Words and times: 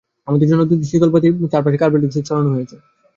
আমাদের 0.27 0.47
জন্যে 0.49 0.69
দুটো 0.69 0.85
শীতল 0.89 1.09
পাটি, 1.11 1.27
পাটির 1.31 1.51
চারপাশে 1.53 1.77
কার্বলিক 1.81 2.09
এসিড 2.09 2.25
ছড়ানো 2.27 2.49
হয়েছে। 2.55 2.75